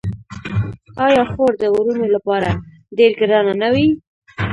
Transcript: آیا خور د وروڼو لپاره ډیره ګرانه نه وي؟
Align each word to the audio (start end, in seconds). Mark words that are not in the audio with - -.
آیا 1.05 1.23
خور 1.31 1.51
د 1.59 1.63
وروڼو 1.75 2.05
لپاره 2.15 2.49
ډیره 2.97 3.15
ګرانه 3.19 3.53
نه 3.61 3.69
وي؟ 3.73 3.87